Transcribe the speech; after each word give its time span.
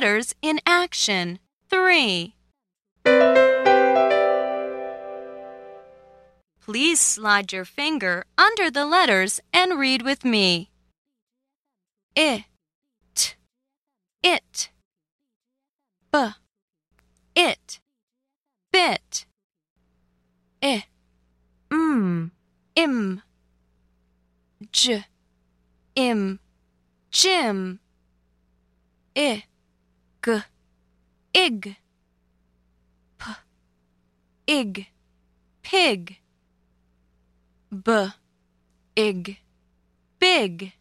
letters 0.00 0.34
in 0.40 0.58
action. 0.64 1.38
3. 1.68 2.34
Please 6.64 6.98
slide 6.98 7.52
your 7.52 7.66
finger 7.66 8.24
under 8.38 8.70
the 8.70 8.86
letters 8.86 9.40
and 9.52 9.78
read 9.78 10.00
with 10.00 10.24
me. 10.24 10.70
It, 12.16 12.44
it, 14.22 14.70
b, 16.10 16.30
it, 17.36 17.80
bit, 18.72 19.26
i, 20.62 20.84
m, 21.70 22.32
im, 22.74 23.22
j, 24.72 25.04
im, 25.94 26.40
Jim, 27.10 27.80
i, 29.14 29.44
g, 30.22 30.42
ig, 31.32 31.76
p, 33.18 33.24
ig, 34.46 34.86
pig. 35.62 36.20
B. 37.70 38.10
Ig. 38.96 39.38
Big 40.18 40.72